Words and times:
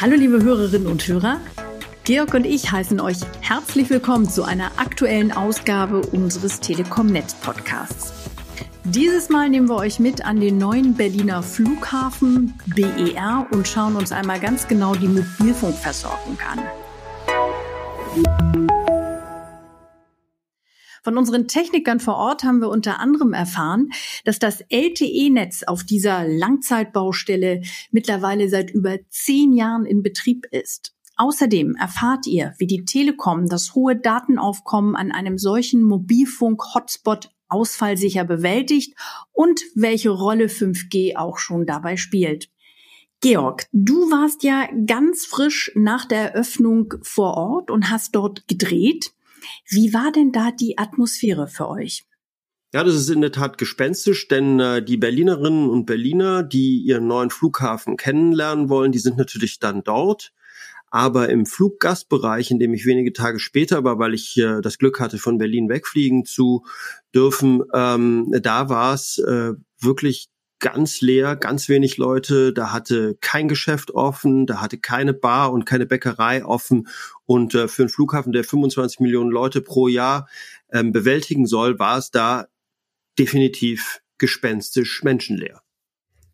Hallo 0.00 0.16
liebe 0.16 0.42
Hörerinnen 0.42 0.86
und 0.86 1.06
Hörer. 1.06 1.42
Georg 2.04 2.32
und 2.32 2.46
ich 2.46 2.72
heißen 2.72 3.00
euch 3.00 3.18
herzlich 3.42 3.90
willkommen 3.90 4.26
zu 4.26 4.44
einer 4.44 4.70
aktuellen 4.78 5.30
Ausgabe 5.30 6.00
unseres 6.00 6.58
Telekom-Netz 6.60 7.34
Podcasts. 7.34 8.14
Dieses 8.84 9.28
Mal 9.28 9.50
nehmen 9.50 9.68
wir 9.68 9.76
euch 9.76 10.00
mit 10.00 10.24
an 10.24 10.40
den 10.40 10.56
neuen 10.56 10.94
Berliner 10.94 11.42
Flughafen 11.42 12.58
BER 12.74 13.46
und 13.50 13.68
schauen 13.68 13.94
uns 13.94 14.10
einmal 14.10 14.40
ganz 14.40 14.66
genau 14.68 14.94
die 14.94 15.06
Mobilfunkversorgung 15.06 16.38
an. 16.50 16.60
Von 21.02 21.16
unseren 21.16 21.48
Technikern 21.48 22.00
vor 22.00 22.16
Ort 22.16 22.44
haben 22.44 22.60
wir 22.60 22.68
unter 22.68 23.00
anderem 23.00 23.32
erfahren, 23.32 23.90
dass 24.24 24.38
das 24.38 24.62
LTE-Netz 24.68 25.62
auf 25.62 25.84
dieser 25.84 26.26
Langzeitbaustelle 26.26 27.62
mittlerweile 27.90 28.48
seit 28.48 28.70
über 28.70 28.98
zehn 29.08 29.52
Jahren 29.52 29.86
in 29.86 30.02
Betrieb 30.02 30.46
ist. 30.50 30.94
Außerdem 31.16 31.74
erfahrt 31.74 32.26
ihr, 32.26 32.54
wie 32.58 32.66
die 32.66 32.84
Telekom 32.84 33.46
das 33.46 33.74
hohe 33.74 33.96
Datenaufkommen 33.96 34.96
an 34.96 35.12
einem 35.12 35.36
solchen 35.36 35.82
Mobilfunk-Hotspot 35.82 37.30
ausfallsicher 37.48 38.24
bewältigt 38.24 38.94
und 39.32 39.60
welche 39.74 40.10
Rolle 40.10 40.46
5G 40.46 41.16
auch 41.16 41.38
schon 41.38 41.66
dabei 41.66 41.96
spielt. 41.96 42.48
Georg, 43.20 43.66
du 43.72 44.10
warst 44.10 44.44
ja 44.44 44.66
ganz 44.86 45.26
frisch 45.26 45.70
nach 45.74 46.06
der 46.06 46.32
Eröffnung 46.32 46.94
vor 47.02 47.34
Ort 47.34 47.70
und 47.70 47.90
hast 47.90 48.14
dort 48.14 48.48
gedreht. 48.48 49.12
Wie 49.68 49.92
war 49.92 50.12
denn 50.12 50.32
da 50.32 50.50
die 50.50 50.78
Atmosphäre 50.78 51.48
für 51.48 51.68
euch? 51.68 52.04
Ja, 52.72 52.84
das 52.84 52.94
ist 52.94 53.10
in 53.10 53.20
der 53.20 53.32
Tat 53.32 53.58
gespenstisch, 53.58 54.28
denn 54.28 54.60
äh, 54.60 54.82
die 54.82 54.96
Berlinerinnen 54.96 55.68
und 55.68 55.86
Berliner, 55.86 56.44
die 56.44 56.78
ihren 56.82 57.08
neuen 57.08 57.30
Flughafen 57.30 57.96
kennenlernen 57.96 58.68
wollen, 58.68 58.92
die 58.92 59.00
sind 59.00 59.18
natürlich 59.18 59.58
dann 59.58 59.82
dort. 59.82 60.32
Aber 60.92 61.28
im 61.28 61.46
Fluggastbereich, 61.46 62.50
in 62.50 62.58
dem 62.58 62.74
ich 62.74 62.86
wenige 62.86 63.12
Tage 63.12 63.38
später 63.40 63.82
war, 63.84 63.98
weil 63.98 64.14
ich 64.14 64.36
äh, 64.38 64.60
das 64.60 64.78
Glück 64.78 65.00
hatte, 65.00 65.18
von 65.18 65.38
Berlin 65.38 65.68
wegfliegen 65.68 66.24
zu 66.24 66.64
dürfen, 67.14 67.62
ähm, 67.74 68.32
da 68.40 68.68
war 68.68 68.94
es 68.94 69.18
äh, 69.18 69.52
wirklich 69.80 70.28
ganz 70.60 71.00
leer, 71.00 71.36
ganz 71.36 71.68
wenig 71.68 71.96
Leute, 71.96 72.52
da 72.52 72.72
hatte 72.72 73.16
kein 73.20 73.48
Geschäft 73.48 73.90
offen, 73.90 74.46
da 74.46 74.60
hatte 74.60 74.78
keine 74.78 75.12
Bar 75.12 75.52
und 75.52 75.64
keine 75.64 75.86
Bäckerei 75.86 76.44
offen 76.44 76.88
und 77.26 77.54
äh, 77.54 77.66
für 77.66 77.82
einen 77.82 77.88
Flughafen, 77.88 78.32
der 78.32 78.44
25 78.44 79.00
Millionen 79.00 79.30
Leute 79.30 79.60
pro 79.62 79.88
Jahr 79.88 80.28
ähm, 80.70 80.92
bewältigen 80.92 81.46
soll, 81.46 81.78
war 81.78 81.98
es 81.98 82.10
da 82.10 82.46
definitiv 83.18 84.00
gespenstisch 84.18 85.02
menschenleer. 85.02 85.62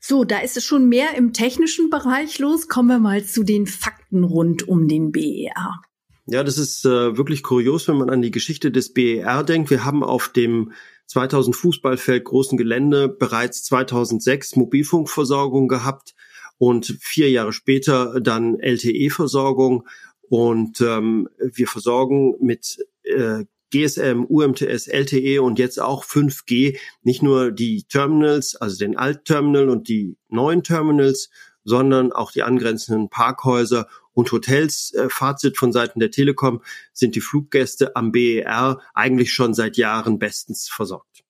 So, 0.00 0.24
da 0.24 0.38
ist 0.38 0.56
es 0.56 0.64
schon 0.64 0.88
mehr 0.88 1.16
im 1.16 1.32
technischen 1.32 1.90
Bereich 1.90 2.38
los. 2.38 2.68
Kommen 2.68 2.88
wir 2.88 2.98
mal 2.98 3.24
zu 3.24 3.42
den 3.42 3.66
Fakten 3.66 4.22
rund 4.22 4.68
um 4.68 4.88
den 4.88 5.10
BER. 5.10 5.82
Ja, 6.26 6.42
das 6.42 6.58
ist 6.58 6.84
äh, 6.84 7.16
wirklich 7.16 7.44
kurios, 7.44 7.86
wenn 7.86 7.98
man 7.98 8.10
an 8.10 8.20
die 8.20 8.32
Geschichte 8.32 8.72
des 8.72 8.92
BER 8.92 9.44
denkt. 9.44 9.70
Wir 9.70 9.84
haben 9.84 10.02
auf 10.02 10.28
dem 10.28 10.72
2000 11.06 11.54
Fußballfeld 11.54 12.24
großen 12.24 12.58
Gelände 12.58 13.08
bereits 13.08 13.62
2006 13.64 14.56
Mobilfunkversorgung 14.56 15.68
gehabt 15.68 16.14
und 16.58 16.96
vier 17.00 17.30
Jahre 17.30 17.52
später 17.52 18.20
dann 18.20 18.58
LTE-Versorgung. 18.58 19.86
Und 20.28 20.80
ähm, 20.80 21.28
wir 21.38 21.68
versorgen 21.68 22.34
mit 22.40 22.84
äh, 23.04 23.44
GSM, 23.70 24.24
UMTS, 24.24 24.88
LTE 24.88 25.42
und 25.42 25.60
jetzt 25.60 25.80
auch 25.80 26.04
5G 26.04 26.78
nicht 27.02 27.22
nur 27.22 27.52
die 27.52 27.84
Terminals, 27.84 28.56
also 28.56 28.76
den 28.76 28.96
Altterminal 28.96 29.68
und 29.68 29.88
die 29.88 30.16
neuen 30.28 30.64
Terminals, 30.64 31.30
sondern 31.66 32.12
auch 32.12 32.32
die 32.32 32.44
angrenzenden 32.44 33.10
Parkhäuser 33.10 33.88
und 34.14 34.32
Hotels. 34.32 34.94
Äh, 34.94 35.08
Fazit 35.10 35.58
von 35.58 35.72
Seiten 35.72 36.00
der 36.00 36.10
Telekom 36.10 36.62
sind 36.94 37.14
die 37.14 37.20
Fluggäste 37.20 37.94
am 37.94 38.12
BER 38.12 38.80
eigentlich 38.94 39.32
schon 39.32 39.52
seit 39.52 39.76
Jahren 39.76 40.18
bestens 40.18 40.68
versorgt. 40.68 41.24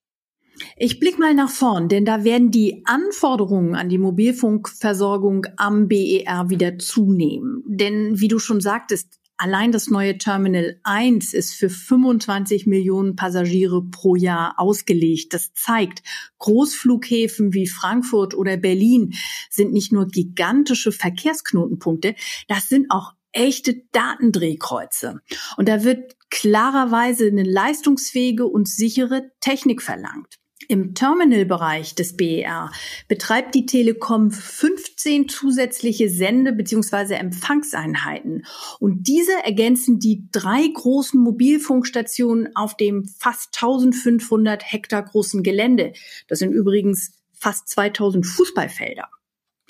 Ich 0.76 1.00
blick 1.00 1.18
mal 1.18 1.34
nach 1.34 1.50
vorn, 1.50 1.88
denn 1.88 2.04
da 2.04 2.24
werden 2.24 2.50
die 2.50 2.82
Anforderungen 2.86 3.74
an 3.74 3.88
die 3.88 3.98
Mobilfunkversorgung 3.98 5.46
am 5.56 5.88
BER 5.88 6.48
wieder 6.48 6.78
zunehmen. 6.78 7.62
Denn 7.66 8.20
wie 8.20 8.28
du 8.28 8.38
schon 8.38 8.60
sagtest, 8.60 9.18
Allein 9.38 9.70
das 9.70 9.88
neue 9.88 10.16
Terminal 10.16 10.80
1 10.82 11.34
ist 11.34 11.54
für 11.54 11.68
25 11.68 12.66
Millionen 12.66 13.16
Passagiere 13.16 13.82
pro 13.82 14.16
Jahr 14.16 14.54
ausgelegt. 14.56 15.34
Das 15.34 15.52
zeigt, 15.52 16.02
Großflughäfen 16.38 17.52
wie 17.52 17.66
Frankfurt 17.66 18.34
oder 18.34 18.56
Berlin 18.56 19.14
sind 19.50 19.72
nicht 19.72 19.92
nur 19.92 20.08
gigantische 20.08 20.90
Verkehrsknotenpunkte, 20.90 22.14
das 22.48 22.68
sind 22.68 22.90
auch 22.90 23.12
echte 23.32 23.82
Datendrehkreuze. 23.92 25.20
Und 25.58 25.68
da 25.68 25.84
wird 25.84 26.14
klarerweise 26.30 27.26
eine 27.26 27.42
leistungsfähige 27.42 28.46
und 28.46 28.68
sichere 28.68 29.30
Technik 29.40 29.82
verlangt. 29.82 30.38
Im 30.68 30.94
Terminalbereich 30.94 31.94
des 31.94 32.16
BER 32.16 32.70
betreibt 33.08 33.54
die 33.54 33.66
Telekom 33.66 34.30
15 34.30 35.28
zusätzliche 35.28 36.08
Sende- 36.08 36.52
bzw. 36.52 37.14
Empfangseinheiten. 37.14 38.44
Und 38.80 39.06
diese 39.06 39.32
ergänzen 39.44 39.98
die 39.98 40.28
drei 40.32 40.66
großen 40.66 41.20
Mobilfunkstationen 41.20 42.54
auf 42.56 42.76
dem 42.76 43.04
fast 43.04 43.54
1500 43.56 44.72
Hektar 44.72 45.02
großen 45.02 45.42
Gelände. 45.42 45.92
Das 46.28 46.40
sind 46.40 46.52
übrigens 46.52 47.12
fast 47.32 47.68
2000 47.68 48.26
Fußballfelder. 48.26 49.08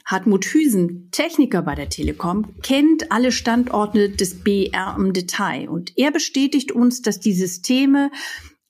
Hartmut 0.07 0.45
Hüsen, 0.45 1.11
Techniker 1.11 1.63
bei 1.63 1.75
der 1.75 1.89
Telekom, 1.89 2.55
kennt 2.63 3.11
alle 3.11 3.33
Standorte 3.33 4.09
des 4.09 4.45
BER 4.45 4.95
im 4.97 5.13
Detail 5.13 5.69
und 5.69 5.99
er 5.99 6.13
bestätigt 6.13 6.71
uns, 6.71 7.03
dass 7.03 7.19
die 7.19 7.33
Systeme 7.33 8.13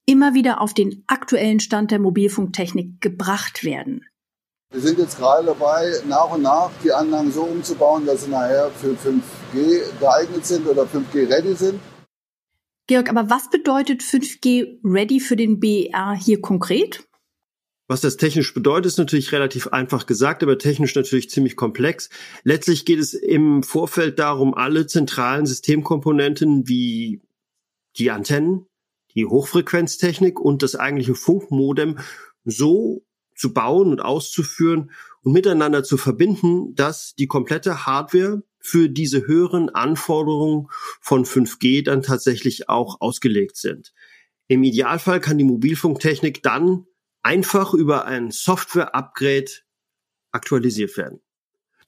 immer 0.06 0.34
wieder 0.34 0.60
auf 0.60 0.72
den 0.72 1.04
aktuellen 1.06 1.60
Stand 1.60 1.90
der 1.90 1.98
Mobilfunktechnik 1.98 3.00
gebracht 3.00 3.64
werden. 3.64 4.04
Wir 4.72 4.80
sind 4.80 4.98
jetzt 4.98 5.18
gerade 5.18 5.46
dabei, 5.46 5.92
nach 6.08 6.32
und 6.34 6.42
nach 6.42 6.70
die 6.82 6.92
Anlagen 6.92 7.30
so 7.30 7.42
umzubauen, 7.42 8.06
dass 8.06 8.24
sie 8.24 8.30
nachher 8.30 8.70
für 8.70 8.94
5G 8.94 9.82
geeignet 10.00 10.46
sind 10.46 10.66
oder 10.66 10.84
5G 10.84 11.28
ready 11.28 11.54
sind. 11.54 11.80
Georg, 12.88 13.08
aber 13.08 13.30
was 13.30 13.50
bedeutet 13.50 14.02
5G 14.02 14.78
ready 14.84 15.20
für 15.20 15.36
den 15.36 15.60
BER 15.60 16.14
hier 16.14 16.40
konkret? 16.40 17.06
Was 17.88 18.00
das 18.00 18.16
technisch 18.16 18.52
bedeutet, 18.52 18.86
ist 18.86 18.98
natürlich 18.98 19.30
relativ 19.30 19.68
einfach 19.68 20.06
gesagt, 20.06 20.42
aber 20.42 20.58
technisch 20.58 20.94
natürlich 20.96 21.30
ziemlich 21.30 21.54
komplex. 21.54 22.08
Letztlich 22.42 22.84
geht 22.84 22.98
es 22.98 23.14
im 23.14 23.62
Vorfeld 23.62 24.18
darum, 24.18 24.54
alle 24.54 24.86
zentralen 24.86 25.46
Systemkomponenten 25.46 26.66
wie 26.66 27.22
die 27.96 28.10
Antennen, 28.10 28.66
die 29.16 29.26
Hochfrequenztechnik 29.26 30.38
und 30.38 30.62
das 30.62 30.76
eigentliche 30.76 31.14
Funkmodem 31.14 31.98
so 32.44 33.04
zu 33.34 33.52
bauen 33.52 33.90
und 33.90 34.00
auszuführen 34.00 34.90
und 35.22 35.32
miteinander 35.32 35.82
zu 35.82 35.96
verbinden, 35.96 36.74
dass 36.74 37.14
die 37.14 37.26
komplette 37.26 37.86
Hardware 37.86 38.42
für 38.58 38.88
diese 38.88 39.26
höheren 39.26 39.68
Anforderungen 39.70 40.68
von 41.00 41.24
5G 41.24 41.84
dann 41.84 42.02
tatsächlich 42.02 42.68
auch 42.68 43.00
ausgelegt 43.00 43.56
sind. 43.56 43.92
Im 44.48 44.62
Idealfall 44.62 45.20
kann 45.20 45.38
die 45.38 45.44
Mobilfunktechnik 45.44 46.42
dann 46.42 46.86
einfach 47.22 47.74
über 47.74 48.06
ein 48.06 48.30
Software-Upgrade 48.30 49.50
aktualisiert 50.32 50.96
werden. 50.96 51.20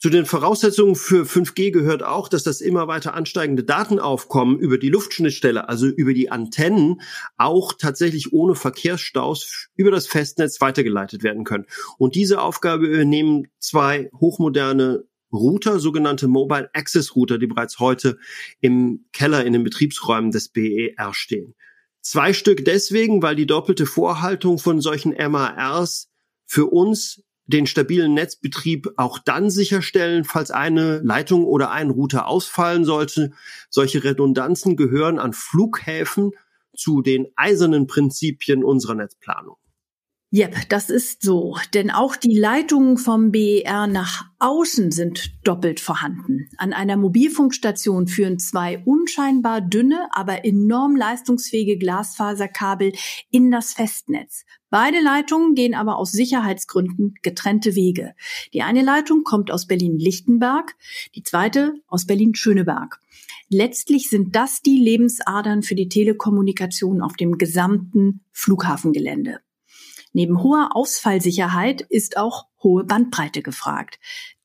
Zu 0.01 0.11
den 0.11 0.27
Voraussetzungen 0.27 0.95
für 0.95 1.25
5G 1.25 1.73
gehört 1.73 2.05
auch, 2.05 2.29
dass 2.29 2.45
das 2.45 2.61
immer 2.61 2.87
weiter 2.87 3.15
ansteigende 3.15 3.65
Datenaufkommen 3.65 4.61
über 4.61 4.79
die 4.79 4.91
Luftschnittstelle, 4.91 5.69
also 5.69 5.87
über 5.87 6.15
die 6.15 6.31
Antennen, 6.31 7.01
auch 7.37 7.73
tatsächlich 7.73 8.33
ohne 8.33 8.55
Verkehrsstaus 8.55 9.69
über 9.75 9.91
das 9.91 10.07
Festnetz 10.07 10.61
weitergeleitet 10.61 11.25
werden 11.25 11.43
können. 11.43 11.67
Und 11.99 12.15
diese 12.15 12.41
Aufgabe 12.41 12.87
übernehmen 12.87 13.49
zwei 13.59 14.09
hochmoderne 14.21 15.05
Router, 15.33 15.81
sogenannte 15.81 16.29
Mobile 16.29 16.71
Access 16.75 17.17
Router, 17.17 17.39
die 17.39 17.49
bereits 17.49 17.81
heute 17.81 18.19
im 18.61 19.05
Keller 19.13 19.45
in 19.45 19.53
den 19.53 19.65
Betriebsräumen 19.65 20.31
des 20.31 20.49
BER 20.49 21.13
stehen. 21.13 21.57
Zwei 22.03 22.33
Stück 22.33 22.65
deswegen, 22.65 23.21
weil 23.21 23.35
die 23.35 23.47
doppelte 23.47 23.85
Vorhaltung 23.85 24.59
von 24.59 24.81
solchen 24.81 25.11
MARs 25.11 26.09
für 26.47 26.67
uns 26.67 27.25
den 27.49 27.67
stabilen 27.67 28.15
Netzbetrieb 28.15 28.93
auch 28.97 29.19
dann 29.19 29.51
sicherstellen, 29.51 30.25
falls 30.25 30.51
eine 30.51 31.01
Leitung 31.01 31.45
oder 31.45 31.71
ein 31.71 31.91
Router 31.91 32.29
ausfallen 32.29 32.85
sollte. 32.85 33.33
Solche 33.71 34.05
Redundanzen 34.05 34.77
gehören 34.77 35.19
an 35.19 35.33
Flughäfen 35.33 36.33
zu 36.77 37.01
den 37.03 37.27
eisernen 37.37 37.87
Prinzipien 37.87 38.63
unserer 38.63 38.95
Netzplanung. 38.95 39.57
Jep, 40.31 40.69
das 40.69 40.91
ist 40.91 41.23
so. 41.23 41.57
Denn 41.73 41.91
auch 41.91 42.15
die 42.15 42.39
Leitungen 42.39 42.99
vom 42.99 43.33
BER 43.33 43.87
nach 43.87 44.27
außen 44.39 44.91
sind 44.91 45.33
doppelt 45.43 45.81
vorhanden. 45.81 46.51
An 46.59 46.75
einer 46.75 46.99
Mobilfunkstation 46.99 48.09
führen 48.09 48.39
zwei 48.39 48.83
unscheinbar 48.85 49.63
dünne, 49.63 50.07
aber 50.13 50.45
enorm 50.45 50.97
leistungsfähige 50.97 51.79
Glasfaserkabel 51.79 52.93
in 53.31 53.51
das 53.51 53.73
Festnetz. 53.73 54.45
Beide 54.69 55.01
Leitungen 55.01 55.55
gehen 55.55 55.75
aber 55.75 55.97
aus 55.97 56.13
Sicherheitsgründen 56.13 57.15
getrennte 57.23 57.75
Wege. 57.75 58.13
Die 58.53 58.61
eine 58.61 58.83
Leitung 58.83 59.25
kommt 59.25 59.51
aus 59.51 59.67
Berlin-Lichtenberg, 59.67 60.77
die 61.15 61.23
zweite 61.23 61.73
aus 61.87 62.05
Berlin-Schöneberg. 62.05 63.01
Letztlich 63.49 64.11
sind 64.11 64.37
das 64.37 64.61
die 64.61 64.79
Lebensadern 64.79 65.63
für 65.63 65.75
die 65.75 65.89
Telekommunikation 65.89 67.01
auf 67.01 67.15
dem 67.15 67.39
gesamten 67.39 68.21
Flughafengelände. 68.33 69.41
Neben 70.19 70.43
hoher 70.43 70.71
Ausfallsicherheit 70.75 71.81
ist 71.83 72.17
auch 72.17 72.47
hohe 72.61 72.83
Bandbreite 72.83 73.41
gefragt. 73.41 74.01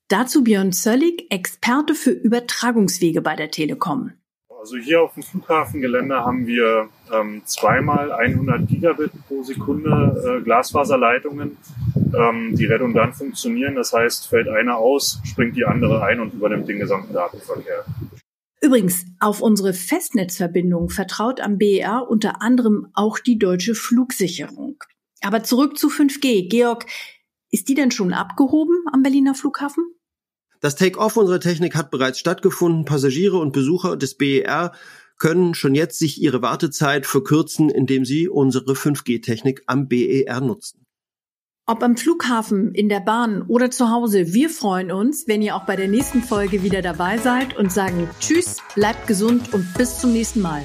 Dazu 0.08 0.44
Björn 0.44 0.72
Zöllig, 0.72 1.32
Experte 1.32 1.96
für 1.96 2.12
Übertragungswege 2.12 3.24
bei 3.24 3.36
der 3.36 3.50
Telekom. 3.50 4.12
Also 4.60 4.78
hier 4.78 5.02
auf 5.02 5.16
dem 5.16 5.24
Flughafengelände 5.24 6.18
haben 6.18 6.46
wir 6.46 6.90
ähm, 7.12 7.42
zweimal 7.46 8.12
100 8.12 8.68
Gigabit 8.68 9.14
pro 9.28 9.42
Sekunde 9.42 10.38
äh, 10.38 10.44
Glasfaserleitungen, 10.44 11.58
ähm, 11.96 12.56
die 12.56 12.66
redundant 12.66 13.16
funktionieren. 13.16 13.74
Das 13.74 13.94
heißt, 13.94 14.28
fällt 14.28 14.50
eine 14.50 14.76
aus, 14.76 15.22
springt 15.24 15.56
die 15.56 15.66
andere 15.66 16.04
ein 16.04 16.20
und 16.20 16.36
übernimmt 16.36 16.70
den 16.70 16.78
gesamten 16.78 17.16
Datenverkehr. 17.16 17.84
Übrigens, 18.62 19.08
auf 19.20 19.42
unsere 19.42 19.74
Festnetzverbindung 19.74 20.90
vertraut 20.90 21.42
am 21.42 21.58
BER 21.58 22.06
unter 22.08 22.44
anderem 22.44 22.90
auch 22.94 23.18
die 23.18 23.40
deutsche 23.40 23.74
Flugsicherung. 23.74 24.78
Aber 25.24 25.44
zurück 25.44 25.78
zu 25.78 25.88
5G. 25.88 26.50
Georg, 26.50 26.86
ist 27.50 27.70
die 27.70 27.76
denn 27.76 27.92
schon 27.92 28.14
abgehoben 28.14 28.76
am 28.92 29.04
Berliner 29.04 29.36
Flughafen? 29.36 29.86
Das 30.60 30.76
Take-off 30.76 31.18
unserer 31.18 31.40
Technik 31.40 31.76
hat 31.76 31.92
bereits 31.92 32.20
stattgefunden. 32.20 32.86
Passagiere 32.86 33.38
und 33.38 33.52
Besucher 33.52 33.98
des 33.98 34.16
BER 34.16 34.74
können 35.18 35.54
schon 35.54 35.76
jetzt 35.76 36.00
sich 36.00 36.22
ihre 36.22 36.42
Wartezeit 36.42 37.06
verkürzen, 37.06 37.70
indem 37.70 38.06
sie 38.06 38.28
unsere 38.28 38.74
5G-Technik 38.74 39.64
am 39.68 39.88
BER 39.88 40.42
nutzen. 40.42 40.86
Ob 41.66 41.82
am 41.82 41.96
Flughafen, 41.96 42.74
in 42.74 42.90
der 42.90 43.00
Bahn 43.00 43.44
oder 43.44 43.72
zu 43.72 43.90
Hause, 43.90 44.34
wir 44.34 44.50
freuen 44.50 44.92
uns, 44.92 45.28
wenn 45.28 45.42
ihr 45.42 45.56
auch 45.56 45.66
bei 45.66 45.78
der 45.78 45.88
nächsten 45.88 46.22
Folge 46.22 46.62
wieder 46.62 46.82
dabei 46.82 47.18
seid 47.18 47.56
und 47.58 47.72
sagen 47.72 48.10
Tschüss, 48.20 48.58
bleibt 48.76 49.08
gesund 49.08 49.54
und 49.54 49.74
bis 49.78 50.00
zum 50.00 50.12
nächsten 50.12 50.42
Mal. 50.42 50.64